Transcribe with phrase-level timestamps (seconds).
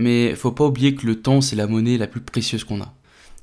[0.00, 2.94] mais faut pas oublier que le temps, c'est la monnaie la plus précieuse qu'on a.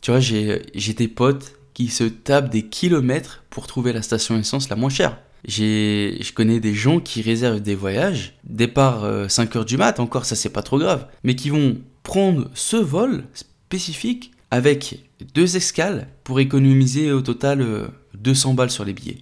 [0.01, 4.69] Tu vois, j'ai des potes qui se tapent des kilomètres pour trouver la station essence
[4.69, 5.17] la moins chère.
[5.47, 10.35] Je connais des gens qui réservent des voyages, départ 5h euh, du mat, encore ça
[10.35, 14.99] c'est pas trop grave, mais qui vont prendre ce vol spécifique avec
[15.35, 19.17] deux escales pour économiser au total 200 euh, balles sur les billets.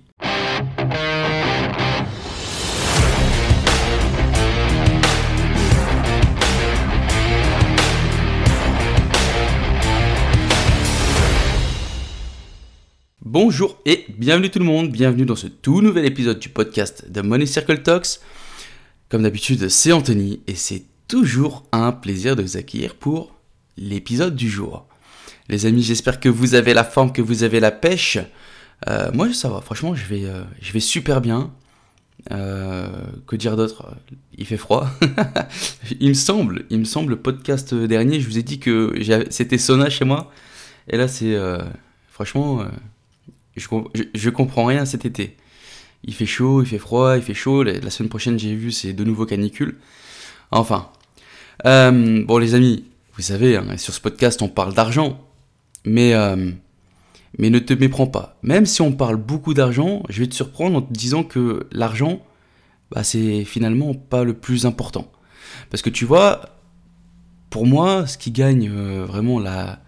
[13.37, 17.19] Bonjour et bienvenue tout le monde, bienvenue dans ce tout nouvel épisode du podcast de
[17.19, 18.21] Money Circle Talks.
[19.09, 23.35] Comme d'habitude, c'est Anthony et c'est toujours un plaisir de vous accueillir pour
[23.75, 24.87] l'épisode du jour.
[25.49, 28.19] Les amis, j'espère que vous avez la forme, que vous avez la pêche.
[28.87, 31.51] Euh, moi, ça va, franchement, je vais, euh, super bien.
[32.31, 32.87] Euh,
[33.27, 33.97] que dire d'autre?
[34.37, 34.87] Il fait froid.
[35.99, 38.97] il me semble, il me semble, le podcast dernier, je vous ai dit que
[39.29, 40.31] c'était sauna chez moi.
[40.87, 41.37] Et là, c'est
[42.09, 42.65] franchement
[43.55, 45.37] je, comprends rien cet été.
[46.03, 47.63] Il fait chaud, il fait froid, il fait chaud.
[47.63, 49.77] La, semaine prochaine, j'ai vu, c'est de nouveau canicule.
[50.51, 50.89] Enfin.
[51.65, 55.19] Euh, bon, les amis, vous savez, hein, sur ce podcast, on parle d'argent.
[55.85, 56.51] Mais, euh,
[57.37, 58.37] mais ne te méprends pas.
[58.43, 62.21] Même si on parle beaucoup d'argent, je vais te surprendre en te disant que l'argent,
[62.91, 65.09] bah, c'est finalement pas le plus important.
[65.69, 66.41] Parce que tu vois,
[67.49, 69.79] pour moi, ce qui gagne euh, vraiment la,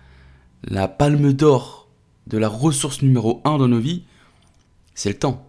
[0.64, 1.87] la palme d'or
[2.28, 4.04] de la ressource numéro 1 dans nos vies,
[4.94, 5.48] c'est le temps.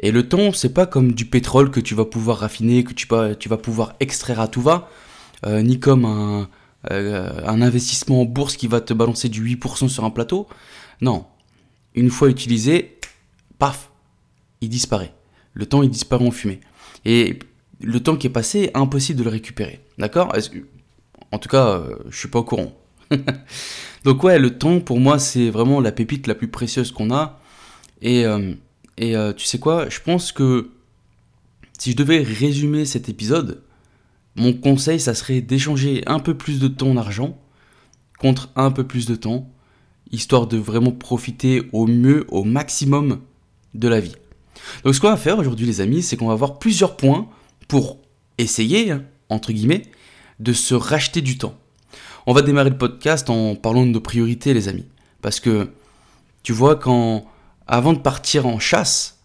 [0.00, 3.06] Et le temps, c'est pas comme du pétrole que tu vas pouvoir raffiner, que tu
[3.08, 4.88] vas, pouvoir extraire à tout va,
[5.46, 6.48] euh, ni comme un,
[6.90, 10.48] euh, un investissement en bourse qui va te balancer du 8% sur un plateau.
[11.00, 11.26] Non.
[11.94, 12.98] Une fois utilisé,
[13.58, 13.90] paf,
[14.60, 15.12] il disparaît.
[15.52, 16.60] Le temps, il disparaît en fumée.
[17.04, 17.38] Et
[17.80, 19.80] le temps qui est passé, impossible de le récupérer.
[19.98, 20.32] D'accord?
[21.32, 22.72] En tout cas, euh, je suis pas au courant.
[24.04, 27.40] Donc ouais, le temps pour moi c'est vraiment la pépite la plus précieuse qu'on a.
[28.00, 28.54] Et, euh,
[28.96, 30.70] et euh, tu sais quoi, je pense que
[31.78, 33.62] si je devais résumer cet épisode,
[34.36, 37.38] mon conseil ça serait d'échanger un peu plus de ton argent
[38.18, 39.50] contre un peu plus de temps,
[40.10, 43.20] histoire de vraiment profiter au mieux, au maximum
[43.74, 44.16] de la vie.
[44.84, 47.28] Donc ce qu'on va faire aujourd'hui les amis, c'est qu'on va voir plusieurs points
[47.68, 47.98] pour
[48.38, 49.82] essayer, hein, entre guillemets,
[50.40, 51.58] de se racheter du temps.
[52.30, 54.84] On va démarrer le podcast en parlant de nos priorités, les amis.
[55.22, 55.70] Parce que,
[56.42, 57.24] tu vois, quand,
[57.66, 59.20] avant de partir en chasse,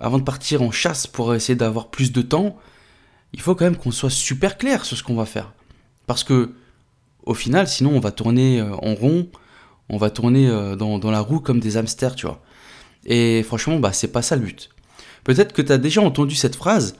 [0.00, 2.56] avant de partir en chasse pour essayer d'avoir plus de temps,
[3.32, 5.52] il faut quand même qu'on soit super clair sur ce qu'on va faire.
[6.08, 6.52] Parce que,
[7.22, 9.28] au final, sinon, on va tourner euh, en rond,
[9.88, 12.42] on va tourner euh, dans, la roue comme des hamsters, tu vois.
[13.04, 14.68] Et franchement, bah, c'est pas ça le but.
[15.22, 16.96] Peut-être que tu as déjà entendu cette phrase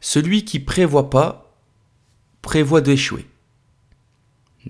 [0.00, 1.56] Celui qui prévoit pas,
[2.40, 3.26] prévoit d'échouer.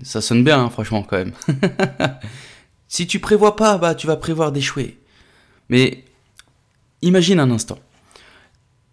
[0.03, 1.33] Ça sonne bien, hein, franchement, quand même.
[2.87, 4.99] si tu prévois pas, bah, tu vas prévoir d'échouer.
[5.69, 6.03] Mais
[7.01, 7.79] imagine un instant.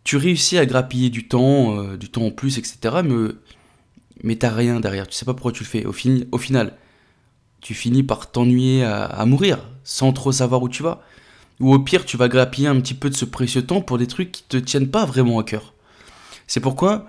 [0.03, 3.03] Tu réussis à grappiller du temps, euh, du temps en plus, etc.
[3.05, 3.31] Mais,
[4.23, 5.07] mais t'as rien derrière.
[5.07, 5.87] Tu sais pas pourquoi tu le fais.
[5.87, 6.77] Au, final,
[7.61, 11.03] tu finis par t'ennuyer à, mourir, sans trop savoir où tu vas.
[11.61, 14.07] Ou au pire, tu vas grappiller un petit peu de ce précieux temps pour des
[14.07, 15.73] trucs qui te tiennent pas vraiment à cœur.
[16.47, 17.07] C'est pourquoi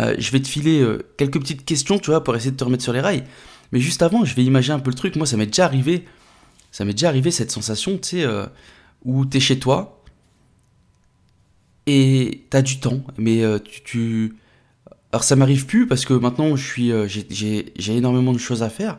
[0.00, 2.64] euh, je vais te filer euh, quelques petites questions, tu vois, pour essayer de te
[2.64, 3.24] remettre sur les rails.
[3.72, 5.16] Mais juste avant, je vais imaginer un peu le truc.
[5.16, 6.04] Moi, ça m'est déjà arrivé.
[6.72, 8.46] Ça m'est déjà arrivé cette sensation, tu sais, euh,
[9.04, 10.02] où t'es chez toi
[11.86, 13.42] et t'as du temps, mais
[13.84, 14.36] tu,
[15.10, 18.98] Alors, ça m'arrive plus parce que maintenant, je suis, j'ai énormément de choses à faire.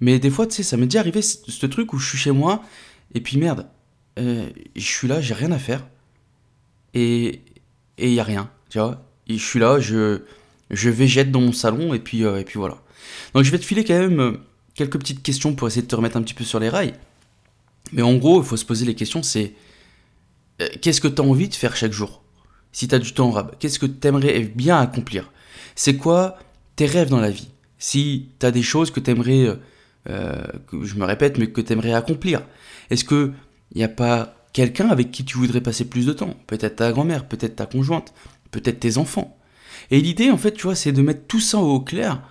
[0.00, 2.32] Mais des fois, tu sais, ça m'est déjà arrivé ce, truc où je suis chez
[2.32, 2.64] moi
[3.14, 3.68] et puis merde,
[4.16, 5.86] je suis là, j'ai rien à faire
[6.94, 7.42] et
[7.98, 10.20] il y a rien, tu vois je suis là, je,
[10.70, 12.78] végète dans mon salon et puis, euh, et puis voilà.
[13.34, 14.32] Donc je vais te filer quand même euh,
[14.74, 16.94] quelques petites questions pour essayer de te remettre un petit peu sur les rails.
[17.92, 19.54] Mais en gros, il faut se poser les questions, c'est
[20.60, 22.22] euh, qu'est-ce que tu as envie de faire chaque jour?
[22.72, 25.32] Si tu as du temps en rab, qu'est-ce que tu aimerais bien accomplir?
[25.74, 26.38] C'est quoi
[26.76, 27.48] tes rêves dans la vie?
[27.78, 29.58] Si tu as des choses que tu aimerais,
[30.06, 32.42] je me répète, mais que tu aimerais accomplir,
[32.90, 33.32] est-ce qu'il
[33.74, 36.36] n'y a pas quelqu'un avec qui tu voudrais passer plus de temps?
[36.46, 38.12] Peut-être ta grand-mère, peut-être ta conjointe,
[38.50, 39.36] peut-être tes enfants.
[39.90, 42.22] Et l'idée, en fait, tu vois, c'est de mettre tout ça au clair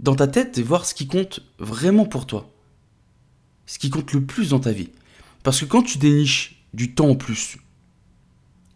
[0.00, 2.50] dans ta tête et voir ce qui compte vraiment pour toi.
[3.66, 4.90] Ce qui compte le plus dans ta vie.
[5.42, 7.58] Parce que quand tu déniches du temps en plus,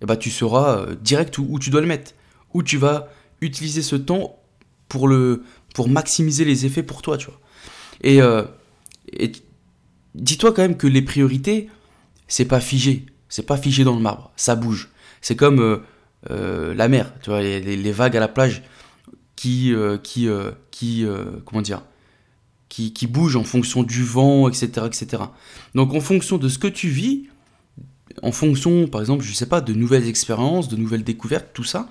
[0.03, 2.13] eh ben, tu sauras euh, direct où, tu dois le mettre.
[2.55, 3.09] Où tu vas
[3.41, 4.39] utiliser ce temps
[4.89, 5.45] pour, le,
[5.75, 7.41] pour maximiser les effets pour toi, tu vois.
[8.03, 8.45] Et, euh,
[10.15, 11.69] dis-toi quand même que les priorités,
[12.27, 13.07] c'est pas figé.
[13.29, 14.31] C'est pas figé dans le marbre.
[14.37, 14.91] Ça bouge.
[15.21, 15.61] C'est comme...
[15.61, 15.79] Euh,
[16.29, 18.63] la mer, tu vois, les, vagues à la plage.
[19.37, 19.73] qui,
[20.03, 20.29] qui,
[20.71, 21.07] qui
[21.45, 21.83] comment dire,
[22.69, 25.23] qui, qui bouge en fonction du vent, etc., etc.
[25.75, 27.29] Donc en fonction de ce que tu vis,
[28.23, 31.89] en fonction, par exemple, je sais pas, de nouvelles expériences, de nouvelles découvertes, tout ça,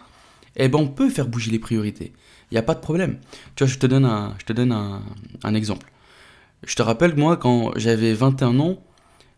[0.55, 2.13] eh ben on peut faire bouger les priorités.
[2.51, 3.17] Il n'y a pas de problème.
[3.55, 5.91] Tu vois, je te donne un, je te donne un, exemple.
[6.65, 8.81] Je te rappelle, moi, quand j'avais 21 ans,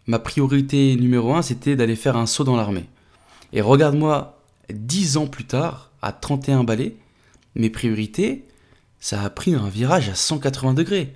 [0.08, 2.86] ma priorité numéro 1, c'était d'aller faire un saut dans l'armée.
[3.52, 4.39] Et regarde-moi,
[4.72, 6.96] 10 ans plus tard, à 31 balais,
[7.56, 8.46] mes priorités,
[9.00, 11.14] ça a pris un virage à 180 degrés.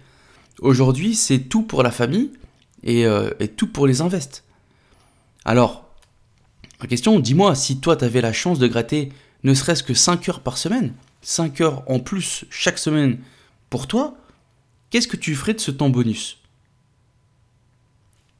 [0.59, 2.31] Aujourd'hui, c'est tout pour la famille
[2.83, 4.44] et, euh, tout pour les invests.
[5.45, 5.85] Alors,
[6.81, 9.11] la question, dis-moi, si toi, tu avais la chance de gratter
[9.44, 13.19] ne serait-ce que 5 heures par semaine, 5 heures en plus chaque semaine
[13.69, 14.15] pour toi,
[14.89, 16.39] qu'est-ce que tu ferais de ce temps bonus?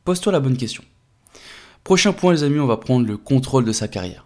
[0.06, 0.84] Pose-toi la bonne question.
[1.84, 4.26] Prochain point, les amis, on va prendre le contrôle de sa carrière.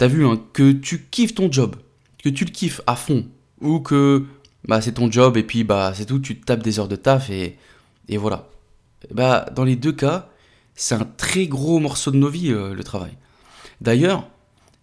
[0.00, 1.76] T'as vu hein, que tu kiffes ton job,
[2.24, 3.26] que tu le kiffes à fond,
[3.60, 4.24] ou que
[4.64, 6.96] bah, c'est ton job et puis bah, c'est tout, tu te tapes des heures de
[6.96, 7.58] taf et,
[8.08, 8.48] et voilà.
[9.12, 10.30] Bah, dans les deux cas,
[10.74, 13.10] c'est un très gros morceau de nos vies, euh, le travail.
[13.82, 14.26] D'ailleurs,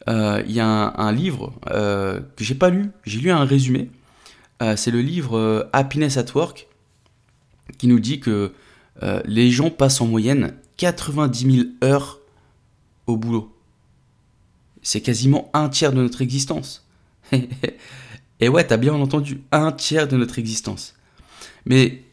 [0.08, 3.90] euh, il y a un, livre euh, que j'ai pas lu, j'ai lu un résumé.
[4.76, 6.68] C'est le livre Happiness at Work
[7.80, 8.54] qui nous dit que
[9.26, 12.20] les gens passent en moyenne 90 000 heures
[13.08, 13.57] au boulot.
[14.88, 16.88] C'est quasiment un tiers de notre existence.
[18.40, 20.96] Et ouais, t'as bien entendu, un tiers de notre existence.
[21.66, 22.04] Mais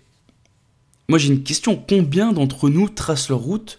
[1.09, 3.79] moi j'ai une question, combien d'entre nous tracent leur route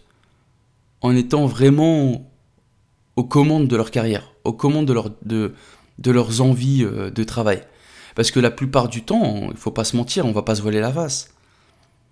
[1.01, 2.31] en étant vraiment
[3.18, 4.95] aux commandes de leur carrière, aux commandes de,
[5.25, 5.53] de,
[6.00, 7.63] de leurs envies euh, de travail?
[8.15, 10.62] Parce que la plupart du temps, il faut pas se mentir, on va pas se
[10.62, 11.33] voler la face.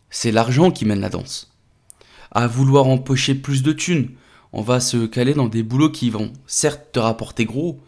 [0.10, 1.50] C'est l'argent qui mène la danse.
[2.32, 4.10] À vouloir empocher plus de thunes,
[4.54, 7.82] on va se caler dans des boulots qui vont certes te rapporter gros,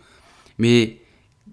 [0.58, 0.98] mais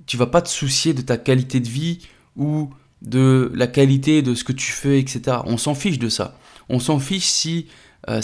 [0.07, 2.01] tu vas pas te soucier de ta qualité de vie
[2.37, 2.71] ou
[3.03, 5.39] de la qualité de ce que tu fais, etc.
[5.45, 6.39] On s'en fiche de ça.
[6.69, 7.67] On s'en fiche si
[8.09, 8.21] euh,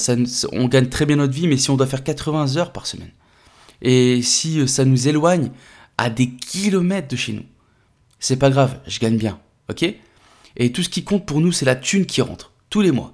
[0.52, 3.12] on gagne très bien notre vie, mais si on doit faire 80 heures par semaine.
[3.82, 5.50] Et si euh, ça nous éloigne
[5.98, 7.44] à des kilomètres de chez nous,
[8.18, 9.38] c'est pas grave, je gagne bien,
[9.68, 9.94] ok?
[10.56, 13.12] Et tout ce qui compte pour nous, c'est la thune qui rentre, tous les mois.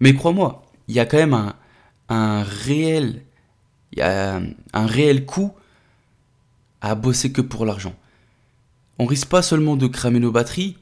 [0.00, 1.54] Mais crois-moi, il y a quand même un,
[2.10, 3.22] un réel,
[3.98, 5.52] un réel coût
[6.80, 7.94] à bosser que pour l'argent.
[8.98, 10.76] On risque pas seulement de cramer nos batteries,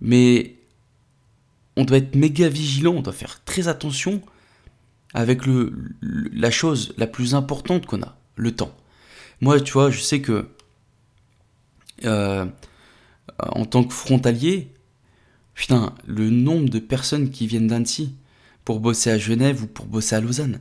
[0.00, 0.56] mais
[1.76, 4.22] on doit être méga vigilant, on doit faire très attention
[5.14, 8.74] avec le, la chose la plus importante qu'on a, le temps.
[9.40, 10.48] Moi, tu vois, je sais que
[12.04, 12.46] euh,
[13.38, 14.72] en tant que frontalier,
[15.54, 18.14] putain, le nombre de personnes qui viennent d'Annecy
[18.64, 20.60] pour bosser à Genève ou pour bosser à Lausanne,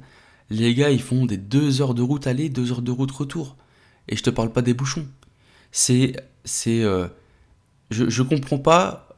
[0.50, 3.56] les gars, ils font des deux heures de route aller, deux heures de route retour.
[4.08, 5.08] Et je te parle pas des bouchons.
[5.72, 7.08] C'est, c'est, euh,
[7.92, 9.10] je, je comprends pas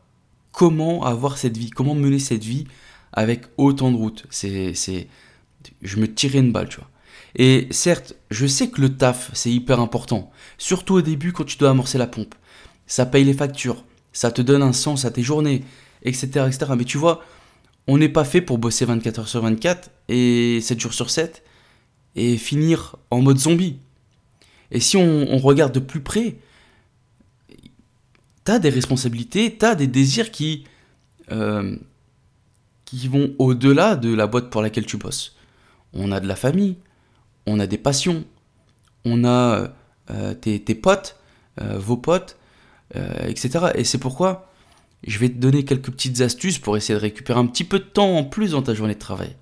[0.52, 2.66] comment avoir cette vie, comment mener cette vie
[3.14, 4.26] avec autant de routes.
[4.30, 5.08] C'est, c'est,
[5.82, 6.90] je me tirais une balle, tu vois.
[7.36, 10.32] Et certes, je sais que le taf, c'est hyper important.
[10.58, 12.36] Surtout au début quand tu dois amorcer la pompe.
[12.88, 15.64] Ça paye les factures, ça te donne un sens à tes journées,
[16.04, 16.46] etc.
[16.48, 16.74] etc.
[16.78, 17.24] Mais tu vois,
[17.88, 21.44] on n'est pas fait pour bosser 24 heures sur 24 et 7 jours sur 7
[22.16, 23.80] et finir en mode zombie.
[24.72, 26.38] Et si on, regarde de plus près,
[28.44, 30.64] t'as des responsabilités, t'as des désirs qui,
[31.32, 31.76] euh,
[32.86, 35.36] qui vont au-delà de la boîte pour laquelle tu bosses.
[35.94, 36.78] On a de la famille,
[37.46, 38.24] on a des passions,
[39.04, 39.74] on a
[40.10, 41.18] euh, tes, potes,
[41.60, 42.38] euh, vos potes,
[42.94, 43.72] etc.
[43.76, 44.51] Et c'est pourquoi
[45.04, 47.86] je vais te donner quelques petites astuces pour essayer de récupérer un petit peu de
[47.86, 49.36] temps en plus dans ta journée de travail.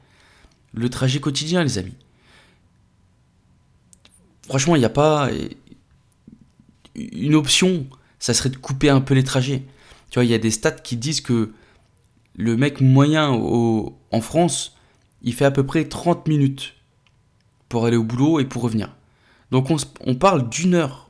[0.74, 1.96] Le trajet quotidien, les amis.
[4.48, 5.30] Franchement, il n'y a pas
[6.96, 7.86] une option,
[8.20, 9.64] ça serait de couper un peu les trajets.
[10.10, 11.54] Tu vois, il y a des stats qui disent que
[12.36, 14.76] le mec moyen en France,
[15.22, 16.76] il fait à peu près 30 minutes
[17.68, 18.96] pour aller au boulot et pour revenir.
[19.52, 19.70] Donc
[20.02, 21.10] on, parle d'une heure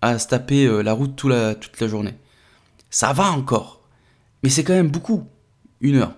[0.00, 2.14] à se taper euh, la route toute la, toute la journée.
[2.94, 3.80] Ça va encore,
[4.42, 5.26] mais c'est quand même beaucoup,
[5.80, 6.14] une heure.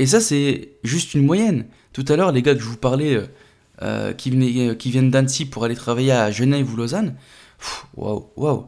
[0.00, 1.66] Et ça c'est juste une moyenne.
[1.92, 3.26] Tout à l'heure, les gars que je vous parlais, euh,
[3.82, 7.14] euh, qui, venaient, qui viennent d'Annecy pour aller travailler à Genève ou Lausanne,
[7.96, 8.66] waouh, waouh.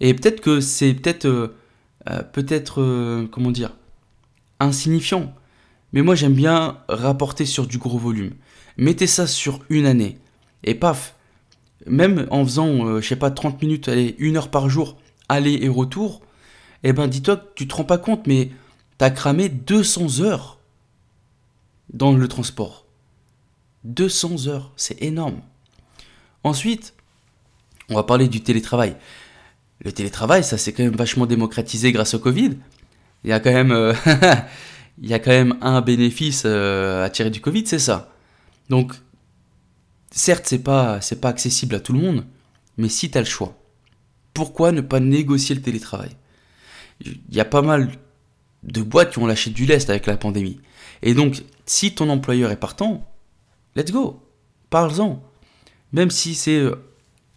[0.00, 1.54] Et peut-être que c'est peut-être,
[2.32, 3.74] peut-être, comment dire,
[4.60, 5.34] insignifiant.
[5.92, 8.32] Mais moi j'aime bien rapporter sur du gros volume
[8.78, 10.16] mettez ça sur une année.
[10.64, 11.14] Et paf,
[11.86, 14.96] même en faisant, euh, je sais pas, 30 minutes, allez, une heure par jour,
[15.28, 16.22] aller et retour,
[16.82, 18.50] eh ben dis-toi que tu te rends pas compte, mais
[18.98, 20.58] t'as cramé 200 heures
[21.92, 22.86] dans le transport.
[23.84, 25.40] 200 heures, c'est énorme.
[26.44, 26.94] Ensuite,
[27.90, 28.96] On va parler du télétravail.
[29.82, 32.58] Le télétravail, ça s'est quand même vachement démocratisé grâce au Covid.
[33.24, 33.94] Il y a quand même, euh,
[35.62, 38.12] un bénéfice euh, à tirer du Covid, c'est ça.
[38.68, 38.92] Donc,
[40.10, 42.26] certes, c'est pas, pas accessible à tout le monde,
[42.76, 43.56] mais si tu as le choix,
[44.38, 46.10] pourquoi ne pas négocier le télétravail?
[47.00, 47.90] Il y a pas mal
[48.62, 50.60] de boîtes qui ont lâché du lest avec la pandémie.
[51.02, 53.04] Et donc, si ton employeur est partant,
[53.74, 54.22] let's go,
[54.70, 55.20] parle-en.
[55.92, 56.76] Même si c'est euh,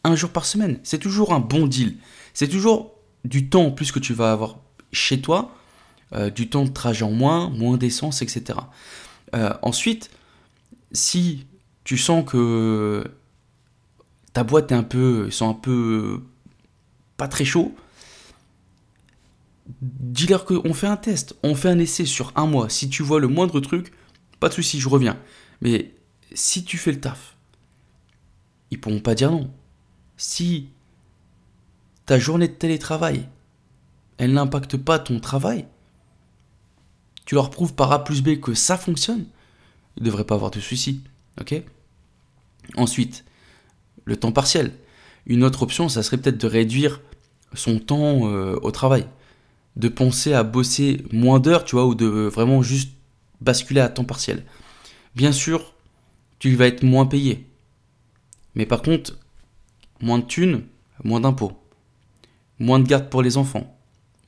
[0.03, 1.97] un jour par semaine, c'est toujours un bon deal.
[2.35, 2.93] C'est toujours
[3.25, 4.59] du temps en plus que tu vas avoir
[4.91, 5.55] chez toi,
[6.13, 8.59] euh, du temps de trajet en moins, moins d'essence, etc.
[9.33, 10.11] Euh, ensuite,
[10.91, 11.47] si
[11.83, 13.03] tu sens que
[14.33, 16.21] ta boîte est un peu, sont un peu
[17.27, 17.75] très chaud,
[19.81, 22.69] dis-leur qu'on fait un test, on fait un essai sur un mois.
[22.69, 23.91] Si tu vois le moindre truc,
[24.39, 25.19] pas de souci, je reviens.
[25.61, 25.93] Mais
[26.33, 27.35] si tu fais le taf,
[28.71, 29.51] ils pourront pas dire non.
[30.17, 30.69] Si
[32.05, 33.27] ta journée de télétravail,
[34.17, 35.65] elle n'impacte pas ton travail,
[37.25, 39.25] tu leur prouves par A plus B que ça fonctionne,
[39.97, 41.01] ils ne devraient pas avoir de soucis.
[41.39, 41.61] Ok?
[42.75, 43.25] Ensuite,
[44.05, 44.73] le temps partiel.
[45.25, 47.01] Une autre option, ça serait peut-être de réduire
[47.53, 49.05] son temps euh, au travail
[49.75, 52.91] de penser à bosser moins d'heures, tu vois, ou de vraiment juste
[53.39, 54.43] basculer à temps partiel.
[55.15, 55.73] Bien sûr,
[56.39, 57.47] tu vas être moins payé.
[58.55, 59.17] Mais par contre,
[60.01, 60.63] moins de thunes,
[61.03, 61.53] moins d'impôts.
[62.59, 63.75] Moins de garde pour les enfants.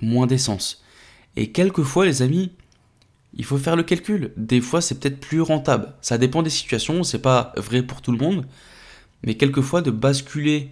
[0.01, 0.83] Moins d'essence.
[1.35, 2.51] Et quelquefois, les amis,
[3.35, 4.33] il faut faire le calcul.
[4.37, 5.93] Des fois, c'est peut-être plus rentable.
[6.01, 8.45] Ça dépend des situations, c'est pas vrai pour tout le monde.
[9.23, 10.71] Mais quelquefois, de basculer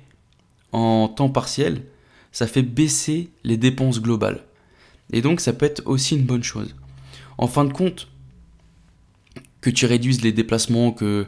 [0.72, 1.84] en temps partiel,
[2.32, 4.44] ça fait baisser les dépenses globales.
[5.12, 6.76] Et donc ça peut être aussi une bonne chose.
[7.38, 8.08] En fin de compte,
[9.62, 11.28] que tu réduises les déplacements, que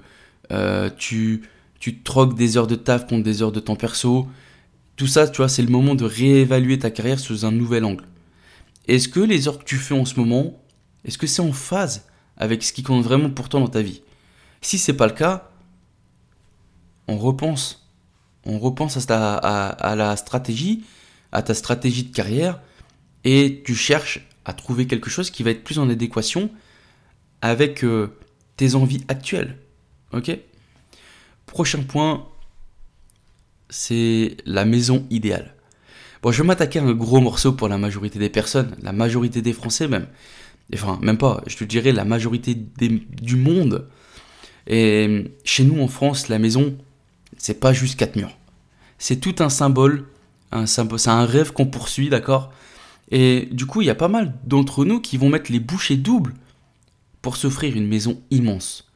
[0.52, 1.44] euh, tu,
[1.80, 4.28] tu troques des heures de taf contre des heures de temps perso,
[4.96, 8.06] tout ça, tu vois, c'est le moment de réévaluer ta carrière sous un nouvel angle.
[8.88, 10.60] Est-ce que les heures que tu fais en ce moment,
[11.06, 12.06] est-ce que c'est en phase
[12.38, 14.02] avec ce qui compte vraiment pour toi dans ta vie?
[14.62, 15.50] Si c'est pas le cas,
[17.08, 17.83] on repense.
[18.46, 20.84] On repense à, à la stratégie,
[21.32, 22.62] à ta stratégie de carrière,
[23.24, 26.50] et tu cherches à trouver quelque chose qui va être plus en adéquation
[27.42, 28.18] avec euh,
[28.58, 29.58] tes envies actuelles.
[30.12, 30.38] Ok?
[31.46, 32.28] Prochain point,
[33.70, 35.56] c'est la maison idéale.
[36.22, 39.42] Bon, je vais m'attaquer à un gros morceau pour la majorité des personnes, la majorité
[39.42, 40.08] des Français même.
[40.74, 43.90] Enfin, même pas, je te dirais la majorité du monde.
[44.68, 46.78] Et chez nous en France, la maison,
[47.44, 48.38] c'est pas juste quatre murs.
[48.98, 50.06] C'est tout un symbole,
[50.54, 52.54] un symbole, c'est un rêve qu'on poursuit, d'accord?
[53.12, 55.98] Et du coup, il y a pas mal d'entre nous qui vont mettre les bouchées
[55.98, 56.36] doubles
[57.22, 58.90] pour s'offrir une maison immense.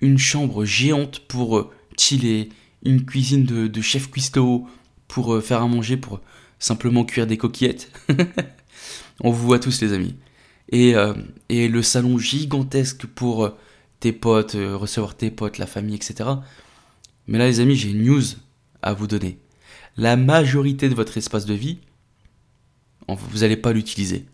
[0.00, 2.48] Une chambre géante pour euh, chiller,
[2.84, 4.66] une cuisine de, chef cuistot
[5.06, 6.20] pour euh, faire à manger, pour
[6.58, 7.92] simplement cuire des coquillettes.
[9.20, 10.16] On vous voit tous les amis.
[10.70, 11.14] Et, euh,
[11.48, 13.48] et le salon gigantesque pour
[14.00, 16.24] tes potes, recevoir tes potes, la famille, etc.
[17.26, 18.22] Mais là les amis, j'ai une news
[18.82, 19.38] à vous donner.
[19.96, 21.78] La majorité de votre espace de vie,
[23.08, 24.26] vous n'allez pas l'utiliser.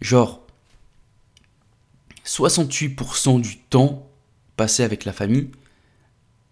[0.00, 0.44] Genre,
[2.24, 4.08] 68% du temps
[4.56, 5.50] passé avec la famille,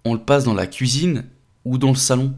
[0.05, 1.25] on le passe dans la cuisine
[1.65, 2.35] ou dans le salon.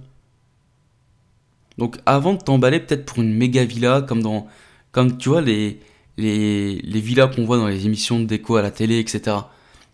[1.78, 4.47] Donc avant de t'emballer peut-être pour une méga villa, comme dans,
[4.93, 5.81] comme tu vois les,
[6.16, 9.37] les, les villas qu'on voit dans les émissions de déco à la télé, etc.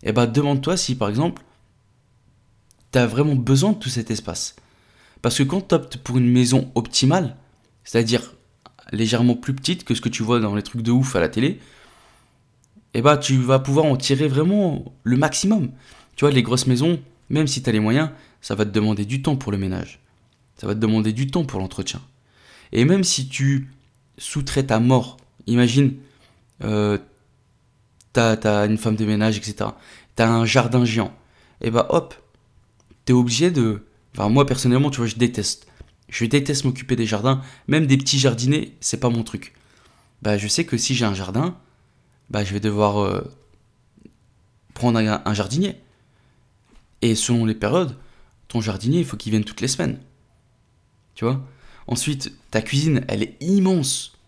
[0.03, 1.43] Eh ben demande-toi si par exemple,
[2.93, 4.57] tu vraiment besoin de tout cet espace.
[5.23, 7.37] Parce que quand tu optes pour une maison optimale,
[7.85, 8.35] c'est-à-dire
[8.93, 11.29] légèrement plus petite que ce que tu vois dans les trucs de ouf à la
[11.29, 11.61] télé,
[12.95, 15.71] eh bah tu vas pouvoir en tirer vraiment le maximum.
[16.17, 19.05] Tu vois, les grosses maisons, même si tu as les moyens, ça va te demander
[19.05, 20.01] du temps pour le ménage.
[20.57, 22.01] Ça va te demander du temps pour l'entretien.
[22.73, 23.69] Et même si tu
[24.19, 25.17] sous-traites à mort,
[25.47, 25.95] imagine,
[26.63, 26.99] euh,
[28.13, 29.71] t'as as une femme de ménage, etc.
[30.17, 31.15] T'as un jardin géant.
[31.63, 32.15] Et eh bah hop,
[33.13, 33.85] obligé de...
[34.19, 35.67] Moi personnellement, tu vois, je déteste.
[36.09, 39.55] Je déteste m'occuper des jardins, même des petits jardinets, c'est pas mon truc.
[40.23, 41.57] Bah, je sais que si j'ai un jardin,
[42.29, 43.23] bah, je vais devoir euh,
[44.75, 45.77] prendre un, jardinier.
[47.03, 47.97] Et selon les périodes,
[48.49, 49.99] ton jardinier, il faut qu'il vienne toutes les semaines.
[51.15, 51.41] Tu vois?
[51.87, 54.19] Ensuite, ta cuisine, elle est immense.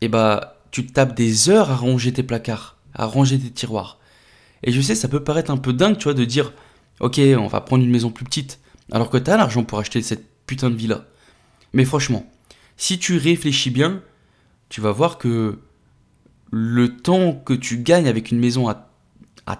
[0.00, 3.98] Et bah, tu tapes des heures à ranger tes placards, à ranger tes tiroirs.
[4.62, 6.52] Et je sais, ça peut paraître un peu dingue, tu vois, de dire,
[7.00, 8.60] ok, on va prendre une maison plus petite,
[8.92, 11.06] alors que tu as l'argent pour acheter cette putain de villa.
[11.72, 12.30] Mais franchement,
[12.76, 14.02] si tu réfléchis bien,
[14.68, 15.58] tu vas voir que
[16.50, 18.86] le temps que tu gagnes avec une maison à,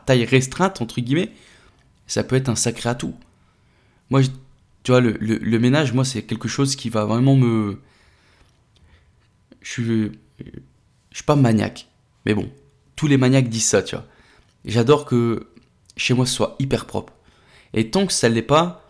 [0.07, 1.33] taille restreinte, entre guillemets,
[2.07, 3.15] ça peut être un sacré atout.
[4.11, 4.23] Moi,
[4.83, 7.81] Tu vois, le, le, ménage, moi, c'est quelque chose qui va vraiment me.
[9.63, 10.13] Je suis.
[11.11, 11.89] Je suis pas maniaque.
[12.25, 12.51] Mais bon,
[12.97, 14.07] tous les maniaques disent ça, tu vois.
[14.65, 15.49] J'adore que
[15.97, 17.13] chez moi ce soit hyper propre.
[17.75, 18.89] Et tant que ça ne l'est pas,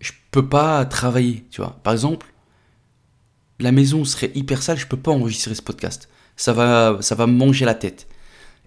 [0.00, 1.78] je peux pas travailler, tu vois.
[1.82, 2.32] Par exemple,
[3.58, 6.08] la maison serait hyper sale, je peux pas enregistrer ce podcast.
[6.36, 8.06] Ça va, me manger la tête.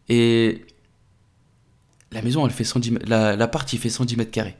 [0.10, 0.66] Et
[2.12, 4.58] la maison, elle fait 110 la, la partie fait 110 mètres carrés.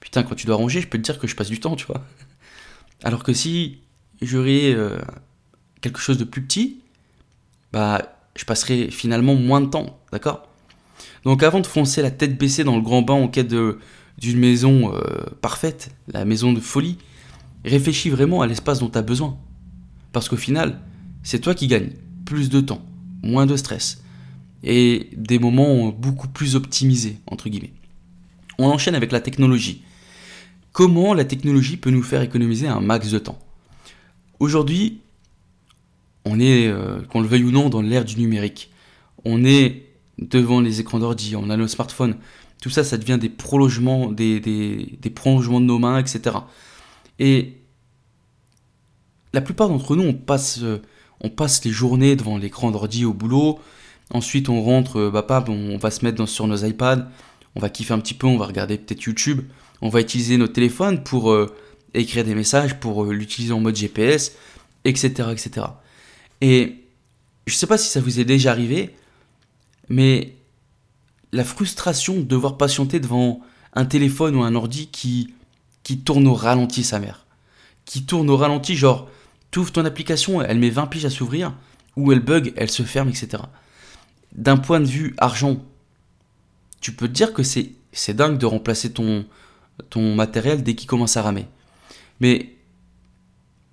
[0.00, 1.86] Putain, quand tu dois ranger, je peux te dire que je passe du temps, tu
[1.86, 2.04] vois.
[3.02, 3.80] Alors que si
[4.20, 4.98] j'aurais euh,
[5.80, 6.80] quelque chose de plus petit,
[7.72, 8.02] bah,
[8.36, 10.49] je passerai finalement moins de temps, d'accord?
[11.24, 13.48] Donc avant de foncer la tête baissée dans le grand bain en quête
[14.18, 15.00] d'une maison euh,
[15.40, 16.98] parfaite, la maison de folie,
[17.64, 19.38] réfléchis vraiment à l'espace dont tu as besoin.
[20.12, 20.80] Parce qu'au final,
[21.22, 21.90] c'est toi qui gagnes
[22.24, 22.82] plus de temps,
[23.22, 24.02] moins de stress,
[24.62, 27.72] et des moments beaucoup plus optimisés, entre guillemets.
[28.58, 29.82] On enchaîne avec la technologie.
[30.72, 33.38] Comment la technologie peut nous faire économiser un max de temps?
[34.38, 35.00] Aujourd'hui,
[36.24, 38.70] on est, euh, qu'on le veuille ou non, dans l'ère du numérique.
[39.24, 39.89] On est
[40.20, 42.16] devant les écrans d'ordi, on a nos smartphones.
[42.62, 44.40] Tout ça, ça devient des prolongements, des,
[45.14, 46.36] prolongements de nos mains, etc.
[47.18, 47.56] Et
[49.32, 50.82] la plupart d'entre nous, on passe, euh,
[51.20, 53.58] on passe les journées devant l'écran d'ordi au boulot.
[54.10, 57.08] Ensuite, on rentre, euh, bah, on va se mettre sur nos iPads,
[57.54, 59.40] on va kiffer un petit peu, on va regarder peut-être YouTube,
[59.80, 61.34] on va utiliser nos téléphones pour
[61.94, 64.36] écrire des messages, pour l'utiliser en mode GPS,
[64.84, 65.66] etc., etc.
[66.40, 66.84] Et
[67.46, 68.94] je ne sais pas si ça vous est déjà arrivé,
[69.90, 70.36] mais
[71.32, 73.40] la frustration de devoir patienter devant
[73.74, 75.34] un téléphone ou un ordi qui,
[75.82, 77.26] qui tourne au ralenti, sa mère.
[77.84, 79.08] Qui tourne au ralenti, genre,
[79.50, 81.52] tu ouvres ton application, elle met 20 piges à s'ouvrir,
[81.96, 83.42] ou elle bug, elle se ferme, etc.
[84.32, 85.56] D'un point de vue argent,
[86.80, 89.26] tu peux te dire que c'est, c'est dingue de remplacer ton,
[89.90, 91.46] ton matériel dès qu'il commence à ramer.
[92.20, 92.54] Mais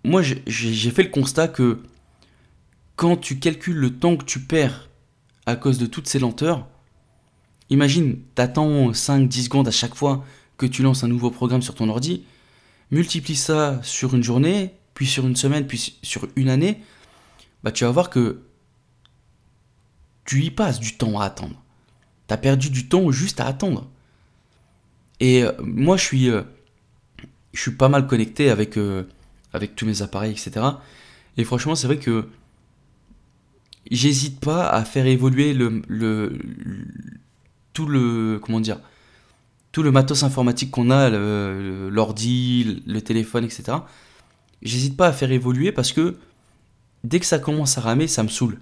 [0.03, 1.79] moi, j'ai fait le constat que
[2.95, 4.89] quand tu calcules le temps que tu perds
[5.47, 6.67] à cause de toutes ces lenteurs,
[7.69, 10.23] imagine, t'attends 5-10 secondes à chaque fois
[10.57, 12.25] que tu lances un nouveau programme sur ton ordi,
[12.91, 16.81] multiplie ça sur une journée, puis sur une semaine, puis sur une année,
[17.63, 18.41] bah tu vas voir que
[20.25, 21.63] tu y passes du temps à attendre.
[22.27, 23.89] Tu as perdu du temps juste à attendre.
[25.21, 26.41] Et euh, moi, je suis, euh,
[27.53, 29.07] je suis pas mal connecté avec, euh,
[29.53, 30.65] avec tous mes appareils, etc.
[31.37, 32.27] Et franchement, c'est vrai que
[33.91, 36.37] j'hésite pas à faire évoluer le, le,
[37.73, 38.79] tout le comment dire
[39.77, 43.77] tout le matos informatique qu'on a, l'ordi, le, téléphone, etc.
[44.63, 46.17] J'hésite pas à faire évoluer parce que
[47.03, 48.57] dès que ça commence à ramer, ça me saoule.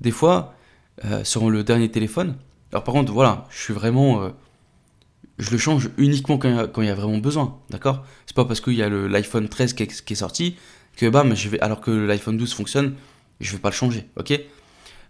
[0.00, 0.54] Des fois,
[1.04, 2.36] euh, sur le dernier téléphone,
[2.70, 4.28] alors par contre, voilà, je suis vraiment, euh,
[5.38, 8.04] je le change uniquement quand il y, a vraiment besoin, d'accord?
[8.26, 10.54] C'est pas parce qu'il y a l'iPhone 13 qui est, qui est, sorti
[10.96, 12.94] que bam, je vais, alors que l'iPhone 12 fonctionne,
[13.40, 14.40] je vais pas le changer, ok?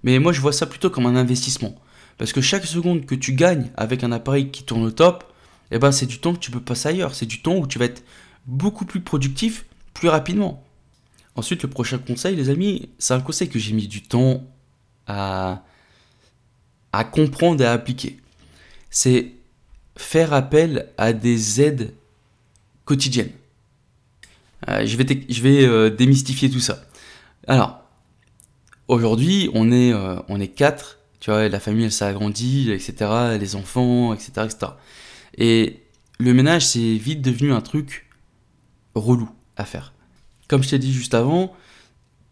[0.02, 1.74] Mais moi, je vois ça plutôt comme un investissement.
[2.18, 5.24] Parce que chaque seconde que tu gagnes avec un appareil qui tourne au top,
[5.70, 7.14] eh ben, c'est du temps que tu peux passer ailleurs.
[7.14, 8.04] C'est du temps où tu vas être
[8.46, 10.64] beaucoup plus productif plus rapidement.
[11.34, 14.44] Ensuite, le prochain conseil, les amis, c'est un conseil que j'ai mis du temps
[15.06, 15.62] à,
[17.12, 18.18] comprendre et à appliquer.
[18.90, 19.32] C'est
[19.96, 21.94] faire appel à des aides
[22.84, 23.32] quotidiennes.
[24.68, 26.84] Euh, je vais, je vais euh, démystifier tout ça.
[27.46, 27.82] Alors,
[28.92, 33.38] Aujourd'hui, on est, euh, on est quatre, tu vois, la famille elle s'est agrandie, etc.,
[33.40, 34.72] les enfants, etc., etc.
[35.38, 35.81] Et
[36.18, 38.07] le ménage, c'est vite devenu un truc
[38.94, 39.94] relou à faire.
[40.46, 41.55] Comme je t'ai dit juste avant,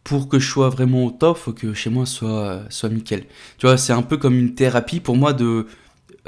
[0.05, 3.25] pour que je sois vraiment au top, faut que chez moi soit, soit nickel.
[3.57, 5.67] Tu vois, c'est un peu comme une thérapie pour moi de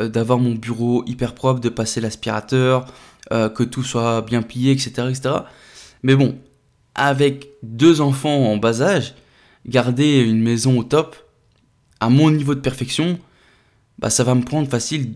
[0.00, 2.86] euh, d'avoir mon bureau hyper propre, de passer l'aspirateur,
[3.32, 5.34] euh, que tout soit bien plié, etc., etc.
[6.02, 6.38] Mais bon,
[6.94, 9.14] avec deux enfants en bas âge,
[9.66, 11.16] garder une maison au top,
[12.00, 13.18] à mon niveau de perfection,
[13.98, 15.14] bah ça va me prendre facile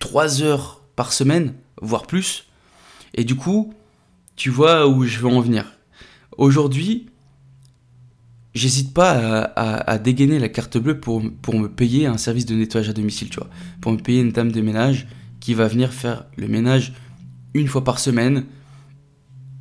[0.00, 2.46] 3 heures par semaine, voire plus.
[3.14, 3.74] Et du coup,
[4.36, 5.72] tu vois où je veux en venir.
[6.36, 7.06] Aujourd'hui,
[8.54, 12.88] j'hésite pas à, dégainer la carte bleue pour, pour me payer un service de nettoyage
[12.88, 13.50] à domicile, tu vois.
[13.80, 15.08] Pour me payer une dame de ménage
[15.40, 16.92] qui va venir faire le ménage
[17.54, 18.44] une fois par semaine,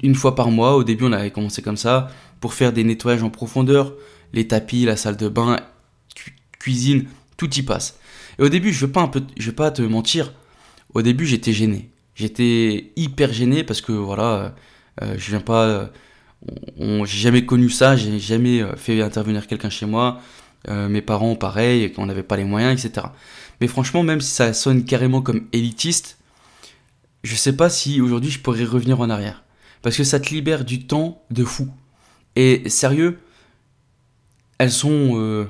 [0.03, 0.75] une fois par mois.
[0.75, 3.93] Au début, on avait commencé comme ça pour faire des nettoyages en profondeur,
[4.33, 5.57] les tapis, la salle de bain,
[6.59, 7.99] cuisine, tout y passe.
[8.39, 10.33] Et au début, je vais pas un peu, je vais pas te mentir,
[10.93, 11.89] au début j'étais gêné.
[12.15, 14.55] J'étais hyper gêné parce que voilà,
[15.01, 15.91] euh, je viens pas,
[16.79, 20.19] j'ai jamais connu ça, j'ai jamais euh, fait intervenir quelqu'un chez moi.
[20.69, 23.07] Euh, mes parents pareil, qu'on n'avait pas les moyens, etc.
[23.61, 26.17] Mais franchement, même si ça sonne carrément comme élitiste,
[27.23, 29.43] je sais pas si aujourd'hui je pourrais revenir en arrière.
[29.81, 31.69] Parce que ça te libère du temps de fou.
[32.37, 33.17] Et sérieux,
[34.59, 35.47] elles sont, euh,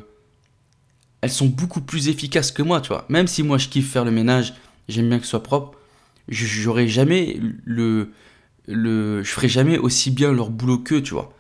[1.19, 3.06] elles sont beaucoup plus efficaces que moi, tu vois.
[3.10, 4.54] Même si moi je kiffe faire le ménage,
[4.88, 5.78] j'aime bien que ce soit propre,
[6.30, 8.13] j'aurais jamais le,
[8.67, 11.34] je ferai jamais aussi bien leur boulot qu'eux, tu vois.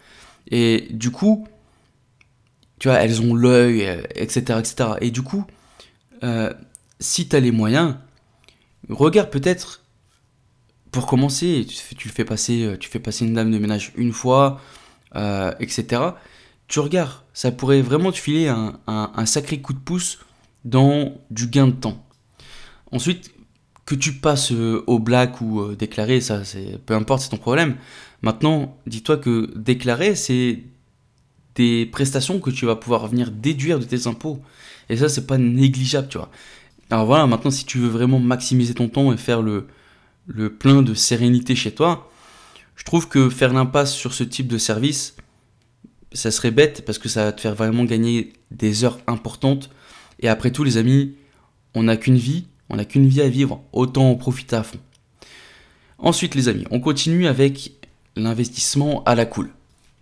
[0.51, 1.47] Et du coup,
[2.79, 3.83] tu vois, elles ont l'œil,
[4.15, 4.89] etc., euh, etc.
[4.99, 5.45] Et du coup,
[6.23, 6.53] euh,
[6.99, 7.95] si tu as les moyens,
[8.89, 9.81] regarde peut-être,
[10.91, 14.59] pour commencer, tu, fais passer, tu fais passer une dame de ménage une fois,
[15.59, 16.01] etc.
[16.67, 20.19] Tu regardes, ça pourrait vraiment te filer un, sacré coup de pouce
[20.65, 22.05] dans du gain de temps.
[22.91, 23.31] Ensuite,
[23.85, 27.77] que tu passes au black ou déclaré, ça, c'est peu importe, c'est ton problème.
[28.21, 30.63] Maintenant, dis-toi que déclarer, c'est
[31.55, 34.41] des prestations que tu vas pouvoir venir déduire de tes impôts.
[34.89, 36.29] Et ça, c'est pas négligeable, tu vois.
[36.89, 40.93] Alors voilà, maintenant, si tu veux vraiment maximiser ton temps et faire le plein de
[40.93, 42.09] sérénité chez toi,
[42.77, 45.15] je trouve que faire l'impasse sur ce type de service,
[46.13, 49.69] ça serait bête parce que ça va te faire vraiment gagner des heures importantes.
[50.19, 51.15] Et après tout, les amis,
[51.73, 54.79] on n'a qu'une vie, on n'a qu'une vie à vivre, autant en profiter à fond.
[55.97, 57.73] Ensuite, les amis, on continue avec
[58.15, 59.49] l'investissement à la cool.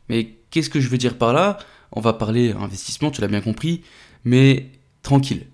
[0.10, 1.58] Mais qu'est-ce que je veux dire par là?
[1.94, 3.84] On va parler investissement, tu l'as bien compris,
[4.26, 4.70] mais
[5.02, 5.48] tranquille.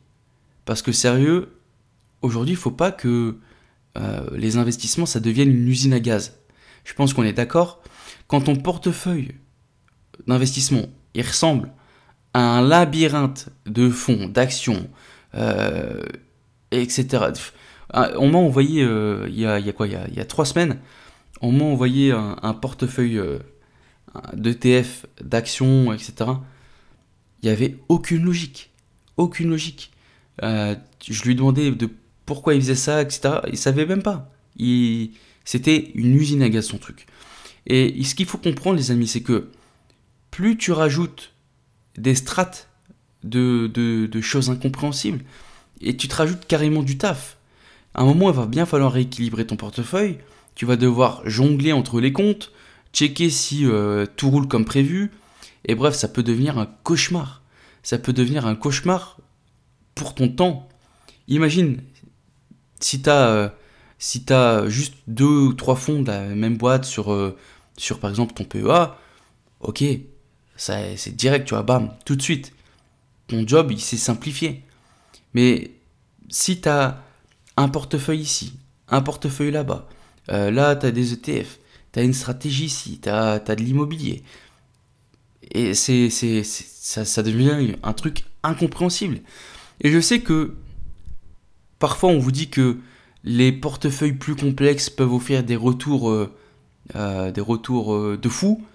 [0.65, 1.53] Parce que sérieux,
[2.23, 3.37] aujourd'hui, il faut pas que
[3.97, 6.39] euh, les investissements, ça devienne une usine à gaz.
[6.83, 7.81] Je pense qu'on est d'accord.
[8.27, 9.35] Quand ton portefeuille
[10.27, 11.71] d'investissement, il ressemble
[12.33, 14.89] à un labyrinthe de fonds, d'actions,
[15.35, 16.01] euh,
[16.71, 17.25] etc.
[17.93, 20.79] On m'a envoyé, il, y a, quoi, il y a trois semaines,
[21.41, 23.39] on m'a envoyé un, portefeuille euh,
[24.33, 26.13] d'ETF, d'actions, etc.
[27.41, 28.71] Il n'y avait aucune logique.
[29.17, 29.91] Aucune logique.
[30.43, 31.89] Euh, je lui demandais de
[32.25, 33.39] pourquoi il faisait ça, etc.
[33.49, 34.29] Il savait même pas.
[35.45, 37.07] C'était une usine à gaz son truc.
[37.67, 39.49] Et ce qu'il faut comprendre, les amis, c'est que
[40.29, 41.33] plus tu rajoutes
[41.97, 42.69] des strates
[43.23, 45.23] de, de, choses incompréhensibles,
[45.81, 47.37] et tu te rajoutes carrément du taf.
[47.93, 50.17] À un moment, il va bien falloir rééquilibrer ton portefeuille
[50.55, 52.51] tu vas devoir jongler entre les comptes,
[52.93, 55.11] checker si euh, tout roule comme prévu,
[55.65, 57.41] et bref, ça peut devenir un cauchemar.
[57.83, 59.17] Ça peut devenir un cauchemar
[59.95, 60.69] pour ton temps.
[61.27, 61.81] Imagine,
[62.79, 63.53] si tu as,
[64.01, 67.37] si as juste deux ou trois fonds de la même boîte sur, euh,
[67.77, 68.97] sur par exemple ton PEA,
[69.59, 69.83] ok,
[70.57, 72.51] c'est direct, tu vois, bam, tout de suite.
[73.27, 74.63] Ton job, il s'est simplifié.
[75.35, 75.69] Mais
[76.29, 77.03] si tu as
[77.57, 78.53] un portefeuille ici,
[78.87, 79.87] un portefeuille là-bas,
[80.29, 81.59] euh, là, tu as des ETF,
[81.93, 84.23] tu as une stratégie ici, tu as, de l'immobilier.
[85.51, 89.19] Et c'est, ça, ça devient un truc incompréhensible.
[89.79, 90.55] Et je sais que
[91.77, 92.79] parfois on vous dit que
[93.23, 96.33] les portefeuilles plus complexes peuvent offrir des retours, euh,
[96.95, 98.65] euh, des retours de fou.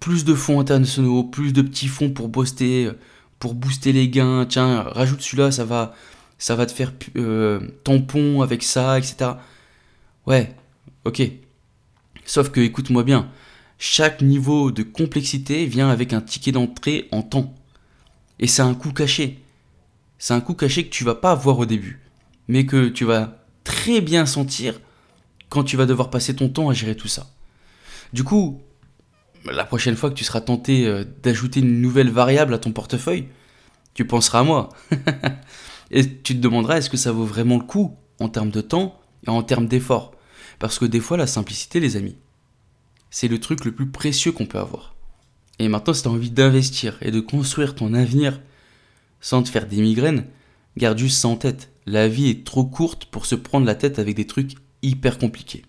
[0.00, 2.90] Plus de fonds internationaux, plus de petits fonds pour booster,
[3.38, 4.46] pour booster les gains.
[4.46, 5.94] Tiens, rajoute celui-là, ça va,
[6.38, 9.32] ça va te faire euh, tampon avec ça, etc.
[10.26, 10.54] Ouais,
[11.04, 11.22] ok.
[12.24, 13.28] Sauf que, écoute-moi bien,
[13.78, 17.54] chaque niveau de complexité vient avec un ticket d'entrée en temps.
[18.38, 19.38] Et c'est un coût caché.
[20.18, 22.00] C'est un coût caché que tu vas pas voir au début,
[22.50, 24.80] mais que tu vas très bien sentir
[25.50, 27.28] quand tu vas devoir passer ton temps à gérer tout ça.
[28.12, 28.60] Du coup,
[29.44, 33.28] la prochaine fois que tu seras tenté euh, d'ajouter une nouvelle variable à ton portefeuille,
[33.94, 34.68] tu penseras à moi.
[35.92, 39.00] Et tu te demanderas est-ce que ça vaut vraiment le coup en termes de temps
[39.26, 40.12] et en termes d'effort?
[40.58, 42.16] Parce que des fois, la simplicité, les amis,
[43.10, 44.96] c'est le truc le plus précieux qu'on peut avoir.
[45.60, 48.40] Et maintenant, si tu as envie d'investir et de construire ton avenir
[49.20, 50.26] sans te faire des migraines,
[50.76, 51.70] garde juste ça en tête.
[51.90, 55.64] La vie est trop courte pour se prendre la tête avec des trucs hyper compliqués.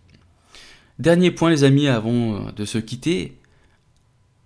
[0.99, 3.39] Dernier point, les amis, avant euh, de se quitter.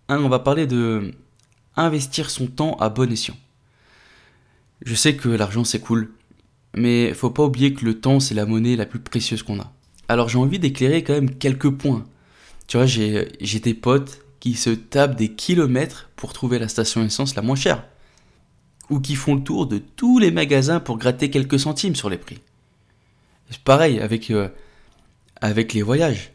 [0.08, 1.12] on va parler de
[1.76, 3.36] investir son temps à bon escient.
[4.86, 6.14] Je sais que l'argent c'est cool,
[6.78, 9.74] mais faut pas oublier que le temps c'est la monnaie la plus précieuse qu'on a.
[10.08, 12.06] Alors j'ai envie d'éclairer quand même quelques points.
[12.68, 17.36] Tu vois, j'ai des potes qui se tapent des kilomètres pour trouver la station essence
[17.36, 17.84] la moins chère.
[18.90, 22.18] Ou qui font le tour de tous les magasins pour gratter quelques centimes sur les
[22.18, 22.40] prix.
[23.64, 24.50] Pareil avec, euh,
[25.42, 26.32] les voyages.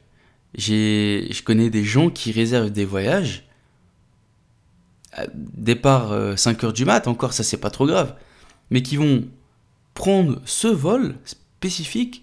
[0.56, 3.44] Je connais des gens qui réservent des voyages.
[5.34, 8.14] Départ 5h euh, du mat, encore ça c'est pas trop grave
[8.70, 9.24] mais qui vont
[9.94, 12.22] prendre ce vol spécifique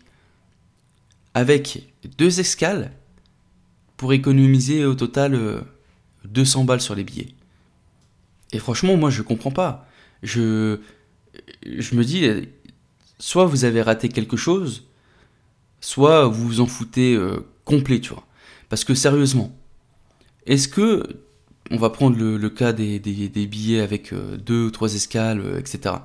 [1.34, 1.88] avec
[2.18, 2.92] deux escales
[3.98, 5.64] pour économiser au total
[6.26, 7.34] 200 euh, balles sur les billets.
[8.54, 9.87] Et franchement, moi, je comprends pas.
[10.24, 10.80] Je,
[11.66, 12.30] je me dis,
[13.20, 14.88] soit vous avez raté quelque chose,
[15.82, 18.26] soit vous vous en foutez euh, complet, tu vois.
[18.70, 19.56] Parce que sérieusement,
[20.46, 21.04] est-ce que,
[21.72, 25.96] on va prendre le, cas des, billets avec euh, deux ou trois escales, euh, etc.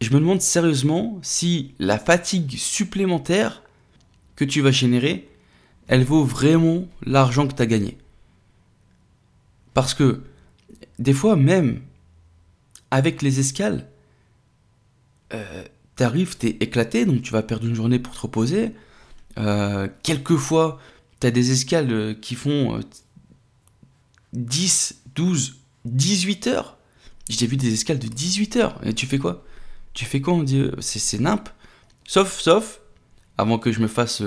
[0.00, 3.62] Je me demande sérieusement si la fatigue supplémentaire
[4.36, 5.28] que tu vas générer,
[5.88, 7.98] elle vaut vraiment l'argent que tu as gagné.
[9.74, 10.22] Parce que
[10.98, 11.80] des fois même
[12.90, 13.88] avec les escales,
[15.34, 15.64] euh,
[15.96, 18.72] t'arrives, t'es éclaté, donc tu vas perdre une journée pour te reposer.
[19.38, 20.78] Euh, quelquefois,
[21.20, 22.80] t'as des escales euh, qui font
[24.32, 26.78] 10, 12, 18 heures.
[27.28, 28.80] J'ai vu des escales de 18 heures.
[28.84, 29.44] Et tu fais quoi?
[29.92, 30.34] Tu fais quoi?
[30.34, 31.48] On dit, euh, c'est nimp.
[32.06, 32.80] Sauf, sauf,
[33.36, 34.22] avant que je me fasse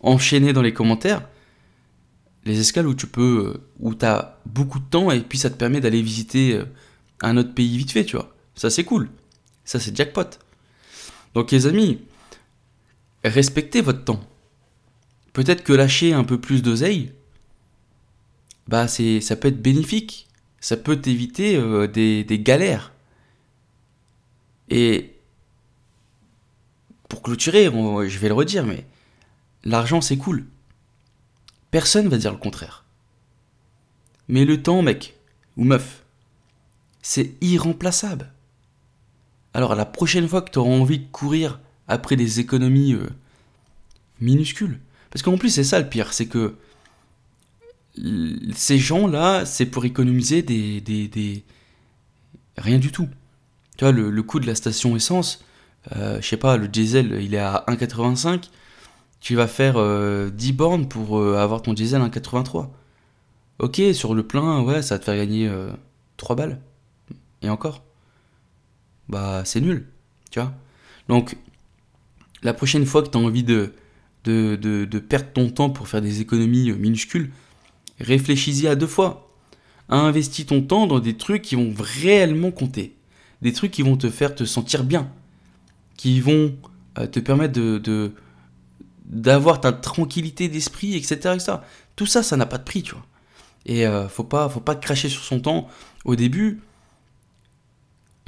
[0.00, 1.28] enchaîner dans les commentaires,
[2.44, 5.80] les escales où tu peux, où t'as beaucoup de temps et puis ça te permet
[5.80, 6.60] d'aller visiter
[7.22, 8.34] un autre pays vite fait, tu vois.
[8.54, 9.10] Ça, c'est cool.
[9.64, 10.38] Ça, c'est jackpot.
[11.34, 12.00] Donc, les amis,
[13.24, 14.20] respectez votre temps.
[15.32, 17.12] Peut-être que lâcher un peu plus d'oseille,
[18.66, 20.28] bah, c'est, ça peut être bénéfique.
[20.60, 22.92] Ça peut t'éviter euh, des, galères.
[24.68, 25.14] Et
[27.08, 28.84] pour clôturer, je vais le redire, mais
[29.64, 30.46] l'argent c'est cool.
[31.70, 32.84] Personne va dire le contraire.
[34.28, 35.14] Mais le temps, mec,
[35.56, 36.04] ou meuf,
[37.08, 38.34] c'est irremplaçable.
[39.54, 43.08] Alors la prochaine fois que tu auras envie de courir après des économies euh,
[44.20, 46.56] minuscules, parce qu'en plus c'est ça le pire, c'est que
[48.54, 51.44] ces gens-là, c'est pour économiser des, des,
[52.58, 53.08] Rien du tout.
[53.78, 55.42] Tu vois, le, coût de la station essence,
[55.96, 58.50] euh, je sais pas, le diesel, il est à 1,85.
[59.20, 62.68] Tu vas faire 10 euh, bornes pour avoir ton diesel à 1,83.
[63.60, 65.50] Ok, sur le plein, ouais, ça va te faire gagner
[66.18, 66.60] 3 balles.
[67.42, 67.84] Et encore,
[69.08, 69.86] bah c'est nul,
[70.30, 70.52] tu vois.
[71.08, 71.36] Donc,
[72.42, 73.72] la prochaine fois que tu as envie de,
[74.24, 77.30] de, perdre ton temps pour faire des économies minuscules,
[78.00, 79.32] réfléchis-y à deux fois.
[79.88, 82.94] Investis ton temps dans des trucs qui vont réellement compter.
[83.40, 85.10] Des trucs qui vont te faire te sentir bien.
[85.96, 86.54] Qui vont
[86.98, 88.12] euh, te permettre de,
[89.06, 91.36] d'avoir ta tranquillité d'esprit, etc..
[91.96, 93.06] Tout ça, ça n'a pas de prix, tu vois.
[93.64, 95.68] Et euh, faut pas, faut pas cracher sur son temps.
[96.04, 96.60] Au début,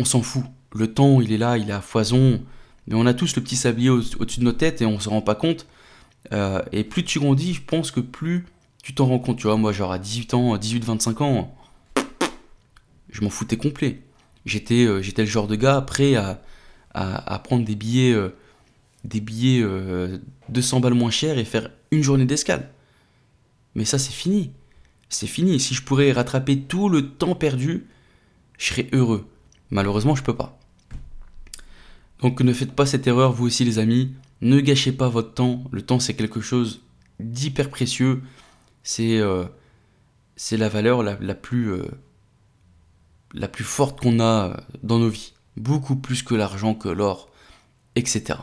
[0.01, 0.45] on s'en fout.
[0.75, 2.43] Le temps, il est là, il est à foison.
[2.87, 5.21] Mais on a tous le petit sablier au-dessus de nos têtes et on se rend
[5.21, 5.67] pas compte.
[6.33, 8.47] Euh, et plus tu grandis, je pense que plus
[8.83, 9.37] tu t'en rends compte.
[9.37, 11.55] Tu vois, moi, genre à 18 ans, 18-25 ans,
[13.11, 14.01] je m'en foutais complet.
[14.47, 16.41] J'étais, euh, j'étais le genre de gars prêt à,
[17.45, 18.35] prendre des billets, euh,
[19.05, 19.63] des billets
[20.49, 22.71] 200 balles moins chers et faire une journée d'escale.
[23.75, 24.51] Mais ça, c'est fini.
[25.11, 25.61] C'est fini.
[25.61, 27.87] Si je pourrais rattraper tout le temps perdu,
[28.59, 29.29] je serais heureux.
[29.71, 30.59] Malheureusement, je peux pas.
[32.21, 34.15] Donc ne faites pas cette erreur, vous aussi les amis.
[34.41, 35.65] Ne gâchez pas votre temps.
[35.71, 36.83] Le temps, c'est quelque chose
[37.19, 38.23] d'hyper précieux.
[38.83, 39.45] C'est euh,
[40.53, 41.87] la valeur la, plus, euh,
[43.35, 45.35] la plus forte qu'on a dans nos vies.
[45.57, 47.31] Beaucoup plus que l'argent, que l'or,
[47.97, 48.39] etc.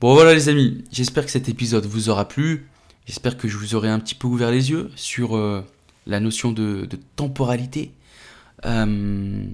[0.00, 2.68] Bon voilà les amis, j'espère que cet épisode vous aura plu.
[3.06, 5.62] J'espère que je vous aurai un petit peu ouvert les yeux sur euh,
[6.06, 7.92] la notion de, temporalité.
[8.64, 9.44] Euh,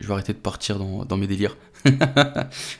[0.00, 1.56] je vais arrêter de partir dans, mes délires.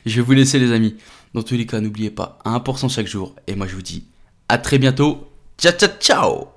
[0.05, 0.95] je vais vous laisser les amis.
[1.33, 3.35] Dans tous les cas, n'oubliez pas, 1% chaque jour.
[3.47, 4.05] Et moi je vous dis
[4.49, 5.31] à très bientôt.
[5.57, 6.47] Ciao ciao ciao